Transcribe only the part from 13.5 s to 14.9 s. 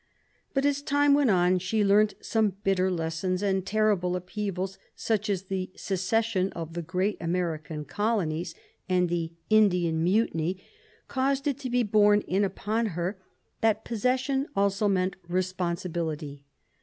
that possession also